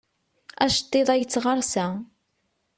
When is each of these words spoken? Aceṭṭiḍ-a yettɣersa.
Aceṭṭiḍ-a 0.63 1.15
yettɣersa. 1.17 1.87